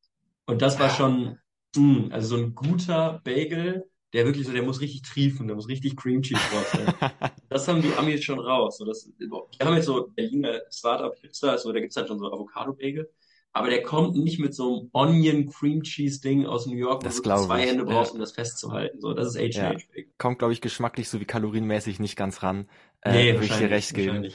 Und 0.48 0.64
das 0.64 0.80
war 0.80 0.90
schon, 0.90 1.38
mh, 1.76 2.12
also 2.14 2.36
so 2.36 2.44
ein 2.44 2.56
guter 2.56 3.22
Bagel, 3.24 3.88
der 4.14 4.26
wirklich 4.26 4.46
so, 4.48 4.54
der 4.54 4.64
muss 4.64 4.82
richtig 4.82 5.04
triefen, 5.04 5.48
der 5.48 5.56
muss 5.56 5.68
richtig 5.68 5.96
Cream 5.96 6.22
Cheese 6.22 6.42
sein. 6.74 6.94
das 7.50 7.68
haben 7.68 7.82
die 7.82 7.94
Amis 7.94 8.24
schon 8.24 8.40
raus. 8.40 8.78
So, 8.78 8.86
das, 8.86 9.10
wir 9.18 9.30
haben 9.66 9.76
jetzt 9.76 9.86
so 9.86 10.10
Berliner 10.16 10.62
Startup 10.72 11.16
Hipster, 11.22 11.58
so, 11.58 11.72
da 11.72 11.80
gibt's 11.80 11.96
halt 11.96 12.08
schon 12.08 12.20
so 12.20 12.32
Avocado 12.32 12.74
Bagel. 12.74 13.10
Aber 13.52 13.70
der 13.70 13.82
kommt 13.82 14.16
nicht 14.16 14.40
mit 14.40 14.54
so 14.54 14.78
einem 14.82 14.90
Onion 14.94 15.50
Cream 15.50 15.82
Cheese 15.82 16.22
Ding 16.22 16.46
aus 16.46 16.68
New 16.68 16.76
York, 16.78 17.02
Das 17.04 17.18
wo 17.18 17.24
du 17.24 17.36
zwei 17.46 17.64
ich, 17.64 17.70
Hände 17.72 17.84
brauchst, 17.84 18.12
ja. 18.12 18.14
um 18.16 18.20
das 18.20 18.32
festzuhalten. 18.32 19.02
So, 19.02 19.14
das 19.14 19.36
ist 19.36 19.38
H&H 19.38 19.62
Ja. 19.62 19.70
Bagel. 19.74 20.06
Kommt, 20.20 20.38
glaube 20.40 20.54
ich, 20.54 20.62
geschmacklich 20.62 21.10
sowie 21.10 21.26
kalorienmäßig 21.26 22.00
nicht 22.00 22.16
ganz 22.16 22.44
ran. 22.44 22.70
Äh, 23.02 23.12
Nee, 23.12 23.34
würde 23.34 23.46
ich 23.46 23.58
dir 23.58 23.70
recht 23.72 23.94
geben. 23.96 24.28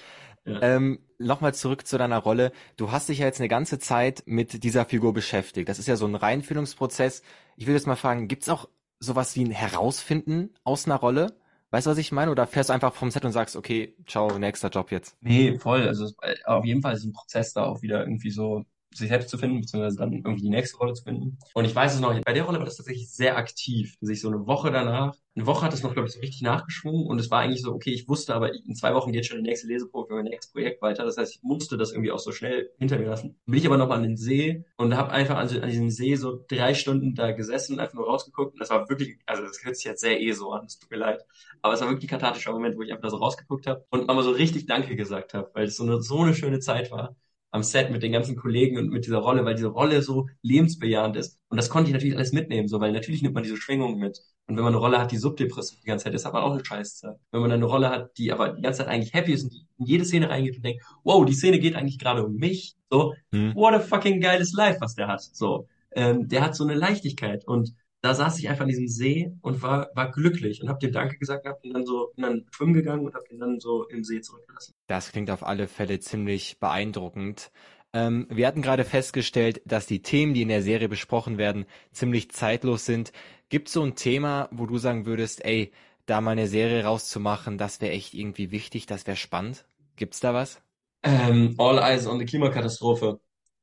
Ja. 0.44 0.60
Ähm, 0.62 0.98
Nochmal 1.18 1.54
zurück 1.54 1.86
zu 1.86 1.96
deiner 1.96 2.18
Rolle. 2.18 2.50
Du 2.76 2.90
hast 2.90 3.08
dich 3.08 3.18
ja 3.20 3.26
jetzt 3.26 3.40
eine 3.40 3.48
ganze 3.48 3.78
Zeit 3.78 4.24
mit 4.26 4.64
dieser 4.64 4.84
Figur 4.84 5.14
beschäftigt. 5.14 5.68
Das 5.68 5.78
ist 5.78 5.86
ja 5.86 5.94
so 5.96 6.06
ein 6.06 6.16
Reinfühlungsprozess. 6.16 7.22
Ich 7.56 7.66
will 7.68 7.74
jetzt 7.74 7.86
mal 7.86 7.94
fragen, 7.96 8.26
gibt's 8.26 8.48
auch 8.48 8.68
sowas 9.00 9.36
wie 9.36 9.44
ein 9.44 9.50
Herausfinden 9.50 10.50
aus 10.64 10.86
einer 10.86 10.96
Rolle? 10.96 11.36
Weißt 11.70 11.86
du, 11.86 11.90
was 11.90 11.98
ich 11.98 12.12
meine? 12.12 12.30
Oder 12.30 12.46
fährst 12.46 12.70
du 12.70 12.74
einfach 12.74 12.94
vom 12.94 13.10
Set 13.10 13.24
und 13.24 13.32
sagst, 13.32 13.56
okay, 13.56 13.96
ciao, 14.06 14.38
nächster 14.38 14.68
Job 14.68 14.90
jetzt? 14.92 15.16
Nee, 15.20 15.58
voll. 15.58 15.86
Also 15.88 16.12
äh, 16.22 16.36
auf 16.44 16.64
jeden 16.64 16.82
Fall 16.82 16.94
ist 16.94 17.04
ein 17.04 17.12
Prozess, 17.12 17.52
da 17.52 17.64
auch 17.64 17.82
wieder 17.82 18.00
irgendwie 18.00 18.30
so 18.30 18.64
sich 18.96 19.08
selbst 19.08 19.28
zu 19.30 19.38
finden, 19.38 19.60
beziehungsweise 19.60 19.98
dann 19.98 20.12
irgendwie 20.12 20.42
die 20.42 20.50
nächste 20.50 20.76
Rolle 20.78 20.94
zu 20.94 21.04
finden. 21.04 21.38
Und 21.54 21.64
ich 21.64 21.74
weiß 21.74 21.94
es 21.94 22.00
noch, 22.00 22.18
bei 22.20 22.32
der 22.32 22.44
Rolle 22.44 22.58
war 22.58 22.64
das 22.64 22.76
tatsächlich 22.76 23.10
sehr 23.10 23.36
aktiv, 23.36 23.96
dass 24.00 24.10
ich 24.10 24.20
so 24.20 24.28
eine 24.28 24.46
Woche 24.46 24.70
danach, 24.70 25.14
eine 25.36 25.46
Woche 25.46 25.64
hat 25.64 25.74
es 25.74 25.82
noch, 25.82 25.94
glaube 25.94 26.06
ich, 26.06 26.14
so 26.14 26.20
richtig 26.20 26.42
nachgeschwungen 26.42 27.06
und 27.06 27.18
es 27.18 27.30
war 27.30 27.40
eigentlich 27.40 27.62
so, 27.62 27.72
okay, 27.72 27.90
ich 27.90 28.08
wusste 28.08 28.34
aber, 28.34 28.54
in 28.54 28.76
zwei 28.76 28.94
Wochen 28.94 29.10
geht 29.10 29.26
schon 29.26 29.38
die 29.38 29.48
nächste 29.48 29.66
Leseprobe 29.66 30.08
für 30.08 30.14
mein 30.14 30.26
nächstes 30.26 30.52
Projekt 30.52 30.80
weiter. 30.80 31.04
Das 31.04 31.16
heißt, 31.16 31.34
ich 31.34 31.42
musste 31.42 31.76
das 31.76 31.90
irgendwie 31.90 32.12
auch 32.12 32.20
so 32.20 32.30
schnell 32.30 32.70
hinter 32.78 32.98
mir 32.98 33.08
lassen. 33.08 33.36
Bin 33.44 33.58
ich 33.58 33.66
aber 33.66 33.76
noch 33.76 33.90
an 33.90 34.04
den 34.04 34.16
See 34.16 34.64
und 34.76 34.96
habe 34.96 35.10
einfach 35.10 35.36
an, 35.36 35.48
an 35.48 35.68
diesem 35.68 35.90
See 35.90 36.14
so 36.14 36.44
drei 36.48 36.74
Stunden 36.74 37.16
da 37.16 37.32
gesessen, 37.32 37.80
einfach 37.80 37.94
nur 37.94 38.06
rausgeguckt 38.06 38.52
und 38.52 38.60
das 38.60 38.70
war 38.70 38.88
wirklich, 38.88 39.18
also 39.26 39.42
das 39.42 39.64
hört 39.64 39.76
sich 39.76 39.86
jetzt 39.86 40.02
sehr 40.02 40.20
eh 40.20 40.32
so 40.32 40.52
an, 40.52 40.66
es 40.66 40.78
tut 40.78 40.90
mir 40.90 40.98
leid, 40.98 41.24
aber 41.62 41.74
es 41.74 41.80
war 41.80 41.88
wirklich 41.88 42.08
ein 42.08 42.18
kathartischer 42.18 42.52
Moment, 42.52 42.76
wo 42.76 42.82
ich 42.82 42.90
einfach 42.90 43.02
da 43.02 43.10
so 43.10 43.16
rausgeguckt 43.16 43.66
habe 43.66 43.84
und 43.90 44.06
mal 44.06 44.22
so 44.22 44.30
richtig 44.30 44.66
Danke 44.66 44.94
gesagt 44.94 45.34
habe, 45.34 45.50
weil 45.54 45.66
es 45.66 45.76
so 45.76 45.82
eine, 45.82 46.00
so 46.00 46.20
eine 46.20 46.34
schöne 46.34 46.60
Zeit 46.60 46.92
war 46.92 47.16
am 47.54 47.62
Set 47.62 47.92
mit 47.92 48.02
den 48.02 48.10
ganzen 48.10 48.34
Kollegen 48.34 48.78
und 48.78 48.90
mit 48.90 49.06
dieser 49.06 49.18
Rolle, 49.18 49.44
weil 49.44 49.54
diese 49.54 49.68
Rolle 49.68 50.02
so 50.02 50.26
lebensbejahend 50.42 51.14
ist. 51.14 51.38
Und 51.48 51.56
das 51.56 51.68
konnte 51.70 51.88
ich 51.88 51.94
natürlich 51.94 52.16
alles 52.16 52.32
mitnehmen, 52.32 52.66
so, 52.66 52.80
weil 52.80 52.90
natürlich 52.90 53.22
nimmt 53.22 53.34
man 53.34 53.44
diese 53.44 53.56
Schwingung 53.56 53.96
mit. 53.96 54.18
Und 54.48 54.56
wenn 54.56 54.64
man 54.64 54.72
eine 54.72 54.80
Rolle 54.80 54.98
hat, 54.98 55.12
die 55.12 55.18
subdepressiv 55.18 55.78
die 55.80 55.86
ganze 55.86 56.04
Zeit 56.04 56.14
ist, 56.14 56.24
hat 56.26 56.32
man 56.32 56.42
auch 56.42 56.52
eine 56.52 56.64
Scheißzeit. 56.64 57.16
Wenn 57.30 57.40
man 57.40 57.50
dann 57.50 57.60
eine 57.60 57.70
Rolle 57.70 57.90
hat, 57.90 58.18
die 58.18 58.32
aber 58.32 58.48
die 58.54 58.62
ganze 58.62 58.78
Zeit 58.78 58.88
eigentlich 58.88 59.14
happy 59.14 59.32
ist 59.32 59.44
und 59.44 59.52
die 59.52 59.66
in 59.78 59.86
jede 59.86 60.04
Szene 60.04 60.30
reingeht 60.30 60.56
und 60.56 60.64
denkt, 60.64 60.82
wow, 61.04 61.24
die 61.24 61.32
Szene 61.32 61.60
geht 61.60 61.76
eigentlich 61.76 62.00
gerade 62.00 62.26
um 62.26 62.34
mich, 62.34 62.74
so, 62.90 63.14
Hm. 63.32 63.54
what 63.54 63.72
a 63.72 63.78
fucking 63.78 64.20
geiles 64.20 64.52
Life, 64.52 64.80
was 64.80 64.96
der 64.96 65.06
hat, 65.06 65.22
so. 65.22 65.68
Ähm, 65.92 66.26
der 66.26 66.42
hat 66.42 66.56
so 66.56 66.64
eine 66.64 66.74
Leichtigkeit 66.74 67.46
und 67.46 67.72
da 68.04 68.14
saß 68.14 68.38
ich 68.38 68.50
einfach 68.50 68.64
an 68.64 68.68
diesem 68.68 68.86
See 68.86 69.32
und 69.40 69.62
war, 69.62 69.88
war 69.94 70.10
glücklich 70.10 70.62
und 70.62 70.68
hab 70.68 70.78
dem 70.78 70.92
Danke 70.92 71.16
gesagt, 71.16 71.46
hab 71.46 71.64
ihn 71.64 71.72
dann 71.72 71.86
so, 71.86 72.12
bin 72.14 72.24
dann 72.24 72.46
schwimmen 72.50 72.74
gegangen 72.74 73.06
und 73.06 73.14
hab 73.14 73.30
ihn 73.30 73.38
dann 73.38 73.60
so 73.60 73.84
im 73.88 74.04
See 74.04 74.20
zurückgelassen. 74.20 74.74
Das 74.86 75.10
klingt 75.10 75.30
auf 75.30 75.42
alle 75.42 75.68
Fälle 75.68 75.98
ziemlich 76.00 76.58
beeindruckend. 76.60 77.50
Ähm, 77.94 78.26
wir 78.28 78.46
hatten 78.46 78.60
gerade 78.60 78.84
festgestellt, 78.84 79.62
dass 79.64 79.86
die 79.86 80.02
Themen, 80.02 80.34
die 80.34 80.42
in 80.42 80.48
der 80.48 80.60
Serie 80.60 80.90
besprochen 80.90 81.38
werden, 81.38 81.64
ziemlich 81.92 82.30
zeitlos 82.30 82.84
sind. 82.84 83.10
Gibt 83.48 83.68
es 83.68 83.74
so 83.74 83.82
ein 83.82 83.94
Thema, 83.94 84.50
wo 84.52 84.66
du 84.66 84.76
sagen 84.76 85.06
würdest, 85.06 85.42
ey, 85.42 85.72
da 86.04 86.20
mal 86.20 86.32
eine 86.32 86.46
Serie 86.46 86.84
rauszumachen, 86.84 87.56
das 87.56 87.80
wäre 87.80 87.92
echt 87.92 88.12
irgendwie 88.12 88.50
wichtig, 88.50 88.84
das 88.84 89.06
wäre 89.06 89.16
spannend? 89.16 89.64
Gibt's 89.96 90.20
da 90.20 90.34
was? 90.34 90.60
Ähm, 91.04 91.54
All 91.56 91.78
Eyes 91.78 92.06
on 92.06 92.18
the 92.18 92.26
Klimakatastrophe. 92.26 93.18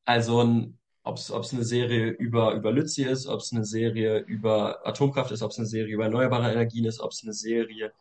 Also 0.05 0.43
ein, 0.43 0.79
ob 1.03 1.17
es 1.17 1.31
eine 1.31 1.63
Serie 1.63 2.09
über, 2.09 2.53
über 2.53 2.71
Lützi 2.71 3.03
ist, 3.03 3.27
ob 3.27 3.39
es 3.39 3.51
eine 3.51 3.65
Serie 3.65 4.19
über 4.19 4.85
Atomkraft 4.85 5.31
ist, 5.31 5.41
ob 5.41 5.51
es 5.51 5.57
eine 5.57 5.67
Serie 5.67 5.93
über 5.93 6.05
erneuerbare 6.05 6.51
Energien 6.51 6.85
ist, 6.85 6.99
ob 6.99 7.11
es 7.11 7.23
eine 7.23 7.33
Serie 7.33 7.91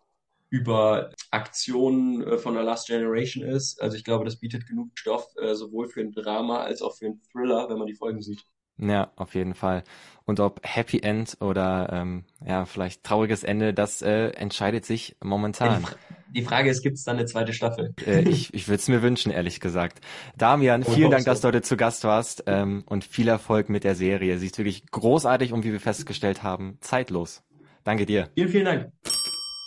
über 0.51 1.11
Aktionen 1.31 2.23
äh, 2.23 2.37
von 2.37 2.55
der 2.55 2.65
Last 2.65 2.89
Generation 2.89 3.45
ist. 3.45 3.81
Also 3.81 3.97
ich 3.97 4.05
glaube, 4.05 4.25
das 4.25 4.37
bietet 4.37 4.67
genug 4.67 4.91
Stoff, 4.95 5.29
äh, 5.41 5.55
sowohl 5.55 5.89
für 5.89 6.01
ein 6.01 6.13
Drama 6.13 6.61
als 6.63 6.83
auch 6.83 6.97
für 6.97 7.07
einen 7.07 7.23
Thriller, 7.31 7.69
wenn 7.71 7.79
man 7.79 7.87
die 7.87 7.95
Folgen 7.95 8.21
sieht. 8.21 8.45
Ja, 8.77 9.13
auf 9.17 9.35
jeden 9.35 9.55
Fall. 9.55 9.85
Und 10.25 10.41
ob 10.41 10.61
Happy 10.63 11.01
End 11.01 11.37
oder 11.41 11.91
ähm, 11.93 12.25
ja, 12.45 12.65
vielleicht 12.65 13.05
trauriges 13.05 13.45
Ende, 13.45 13.75
das 13.75 14.03
äh, 14.03 14.31
entscheidet 14.31 14.85
sich 14.85 15.17
momentan. 15.23 15.87
Die 16.35 16.43
Frage 16.43 16.71
ist, 16.71 16.83
gibt 16.83 16.97
es 16.97 17.05
dann 17.05 17.17
eine 17.17 17.27
zweite 17.27 17.53
Staffel? 17.53 17.95
Äh, 18.07 18.29
ich 18.29 18.53
ich 18.55 18.69
würde 18.69 18.81
es 18.81 18.89
mir 18.89 19.03
wünschen, 19.03 19.33
ehrlich 19.33 19.61
gesagt. 19.61 20.01
Damian, 20.37 20.85
vielen 20.85 21.11
Dank, 21.11 21.25
dass 21.25 21.41
so. 21.41 21.49
du 21.51 21.55
heute 21.55 21.63
zu 21.63 21.77
Gast 21.77 22.05
warst 22.05 22.45
ähm, 22.47 22.85
und 22.87 23.05
viel 23.05 23.29
Erfolg 23.29 23.69
mit 23.69 23.85
der 23.85 23.95
Serie. 23.95 24.39
Sie 24.39 24.47
ist 24.47 24.59
wirklich 24.59 24.87
großartig 24.91 25.53
und 25.53 25.65
wie 25.65 25.73
wir 25.73 25.81
festgestellt 25.81 26.43
haben, 26.43 26.79
zeitlos. 26.81 27.43
Danke 27.85 28.07
dir. 28.07 28.29
Vielen, 28.35 28.49
vielen 28.49 28.65
Dank. 28.65 28.93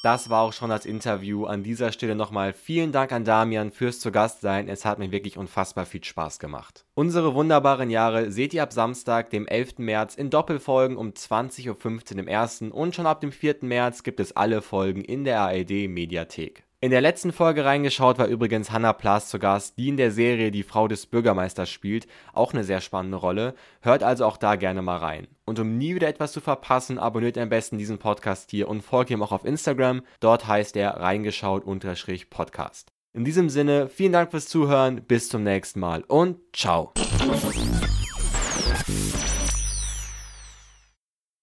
Das 0.03 0.29
war 0.29 0.41
auch 0.41 0.51
schon 0.51 0.69
das 0.69 0.85
Interview. 0.85 1.45
An 1.45 1.63
dieser 1.63 1.93
Stelle 1.93 2.13
nochmal 2.13 2.51
vielen 2.51 2.91
Dank 2.91 3.13
an 3.13 3.23
Damian 3.23 3.71
fürs 3.71 4.01
zu 4.01 4.11
Gast 4.11 4.41
sein. 4.41 4.67
Es 4.67 4.83
hat 4.83 4.99
mir 4.99 5.13
wirklich 5.13 5.37
unfassbar 5.37 5.85
viel 5.85 6.03
Spaß 6.03 6.39
gemacht. 6.39 6.83
Unsere 6.93 7.35
wunderbaren 7.35 7.89
Jahre 7.89 8.29
seht 8.29 8.53
ihr 8.53 8.63
ab 8.63 8.73
Samstag, 8.73 9.29
dem 9.29 9.47
11. 9.47 9.77
März 9.77 10.15
in 10.15 10.29
Doppelfolgen 10.29 10.97
um 10.97 11.11
20.15 11.11 12.15
Uhr 12.15 12.19
im 12.19 12.27
ersten 12.27 12.73
und 12.73 12.93
schon 12.93 13.07
ab 13.07 13.21
dem 13.21 13.31
4. 13.31 13.59
März 13.61 14.03
gibt 14.03 14.19
es 14.19 14.35
alle 14.35 14.61
Folgen 14.61 15.05
in 15.05 15.23
der 15.23 15.39
ARD 15.39 15.87
Mediathek. 15.87 16.65
In 16.83 16.91
der 16.91 16.99
letzten 16.99 17.31
Folge 17.31 17.63
reingeschaut 17.63 18.17
war 18.19 18.27
übrigens 18.27 18.69
Hannah 18.69 18.91
Plas 18.91 19.29
zu 19.29 19.39
Gast, 19.39 19.77
die 19.77 19.87
in 19.87 19.95
der 19.95 20.11
Serie 20.11 20.51
die 20.51 20.63
Frau 20.63 20.89
des 20.89 21.05
Bürgermeisters 21.05 21.69
spielt. 21.69 22.07
Auch 22.33 22.51
eine 22.51 22.65
sehr 22.65 22.81
spannende 22.81 23.15
Rolle. 23.15 23.55
Hört 23.79 24.03
also 24.03 24.25
auch 24.25 24.35
da 24.35 24.57
gerne 24.57 24.81
mal 24.81 24.97
rein. 24.97 25.29
Und 25.45 25.59
um 25.59 25.77
nie 25.77 25.95
wieder 25.95 26.09
etwas 26.09 26.33
zu 26.33 26.41
verpassen, 26.41 26.99
abonniert 26.99 27.37
am 27.37 27.47
besten 27.47 27.77
diesen 27.77 27.99
Podcast 27.99 28.51
hier 28.51 28.67
und 28.67 28.81
folgt 28.81 29.11
ihm 29.11 29.23
auch 29.23 29.31
auf 29.31 29.45
Instagram. 29.45 30.01
Dort 30.19 30.45
heißt 30.45 30.75
er 30.75 30.97
reingeschaut-podcast. 30.99 32.91
In 33.13 33.23
diesem 33.23 33.47
Sinne, 33.47 33.87
vielen 33.87 34.11
Dank 34.11 34.31
fürs 34.31 34.49
Zuhören, 34.49 35.03
bis 35.03 35.29
zum 35.29 35.43
nächsten 35.43 35.79
Mal 35.79 36.03
und 36.09 36.37
ciao. 36.51 36.91